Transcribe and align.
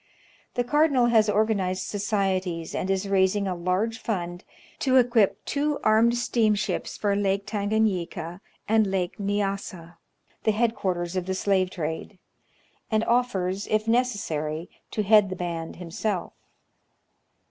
The 0.55 0.63
cardinal 0.63 1.05
has 1.13 1.29
organized 1.29 1.83
societies, 1.83 2.73
and 2.73 2.89
is 2.89 3.07
raising 3.07 3.47
a 3.47 3.53
large 3.53 3.99
fund 3.99 4.43
to 4.79 4.95
equip 4.95 5.45
two 5.45 5.77
armed 5.83 6.17
steamships 6.17 6.97
for 6.97 7.15
Lake 7.15 7.45
Tanganyika 7.45 8.41
and 8.67 8.87
Lake 8.87 9.19
Nyassa, 9.19 9.97
the 10.43 10.53
headquarters 10.53 11.15
of 11.15 11.27
the 11.27 11.35
slave 11.35 11.69
trade, 11.69 12.17
and 12.89 13.03
offers, 13.03 13.67
if 13.67 13.87
necessary, 13.87 14.71
to 14.89 15.03
head 15.03 15.29
the 15.29 15.35
band 15.35 15.75
himself. 15.75 16.33